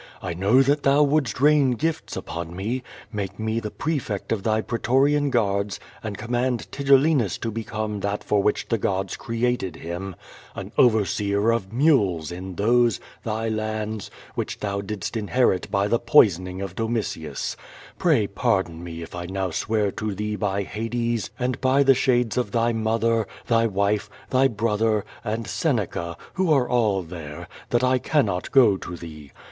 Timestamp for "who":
26.33-26.51